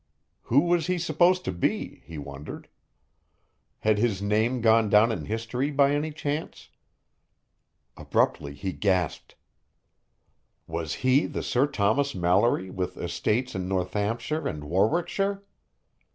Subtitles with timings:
[0.45, 2.01] Who was he supposed to be?
[2.03, 2.67] he wondered.
[3.81, 6.69] Had his name gone down in history by any chance?
[7.95, 9.35] Abruptly he gasped.
[10.65, 15.43] Was he the Sir Thomas Malory with estates in Northampshire and Warwickshire?